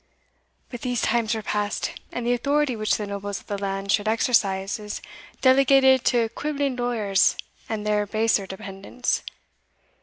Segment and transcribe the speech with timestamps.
[0.69, 4.07] But these times are past, and the authority which the nobles of the land should
[4.07, 4.99] exercise is
[5.41, 7.37] delegated to quibbling lawyers
[7.69, 9.21] and their baser dependants.